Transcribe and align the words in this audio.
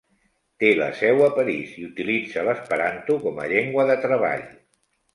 Té 0.63 0.71
la 0.79 0.87
seu 1.01 1.21
a 1.25 1.27
París 1.35 1.77
i 1.83 1.87
utilitza 1.89 2.47
l'esperanto 2.49 3.21
com 3.29 3.41
a 3.45 3.49
llengua 3.55 3.89
de 3.95 4.03
treball. 4.11 4.47